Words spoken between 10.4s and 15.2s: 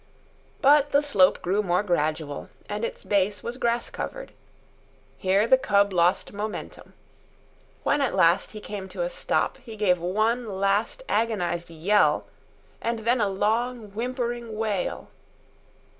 last agonised yell and then a long, whimpering wail.